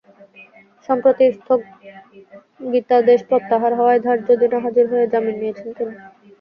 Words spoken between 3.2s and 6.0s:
প্রত্যাহার হওয়ায় ধার্য দিনে হাজির হয়ে জামিন নিয়েছেন তিনি।